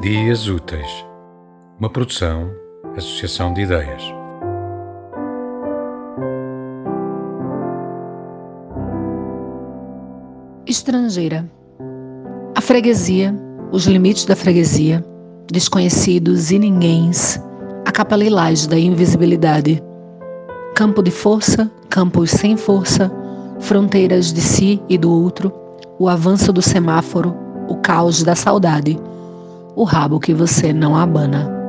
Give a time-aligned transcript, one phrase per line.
[0.00, 1.04] Dias Úteis,
[1.78, 2.50] uma produção,
[2.96, 4.02] associação de ideias.
[10.66, 11.46] Estrangeira.
[12.56, 13.34] A freguesia,
[13.70, 15.04] os limites da freguesia,
[15.52, 17.38] desconhecidos e ninguéms,
[17.84, 19.82] a capa lilás da invisibilidade.
[20.74, 23.12] Campo de força, campos sem força,
[23.58, 25.52] fronteiras de si e do outro,
[25.98, 27.36] o avanço do semáforo,
[27.68, 28.98] o caos da saudade
[29.80, 31.59] o rabo que você não abana.